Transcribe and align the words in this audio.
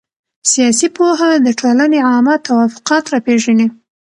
سياسي 0.51 0.87
پوهه 0.97 1.29
د 1.45 1.47
ټولني 1.59 1.99
عامه 2.09 2.35
توافقات 2.47 3.03
را 3.13 3.19
پېژني. 3.25 3.67